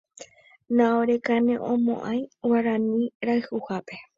Naorekaneʼõmoʼãi 0.77 2.17
Guarani 2.45 3.03
rayhupápe. 3.27 3.95